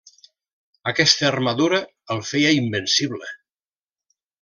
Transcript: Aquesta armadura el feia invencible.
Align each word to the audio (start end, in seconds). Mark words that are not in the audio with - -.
Aquesta 0.93 1.29
armadura 1.29 1.83
el 2.17 2.25
feia 2.33 2.57
invencible. 2.59 3.33